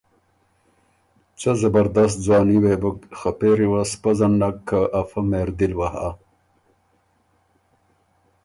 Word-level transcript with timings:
څۀ 1.39 1.51
زبردست 1.61 2.17
ځواني 2.25 2.57
وې 2.63 2.75
بُک 2.81 2.99
خه 3.19 3.31
پېری 3.39 3.67
وه 3.71 3.81
سو 3.89 3.97
پزن 4.03 4.31
نک، 4.41 4.57
که 4.69 4.79
ا 4.99 5.01
فۀ 5.09 5.19
مهردل 5.31 5.71
وه 5.79 5.89
هۀ۔ 5.95 6.09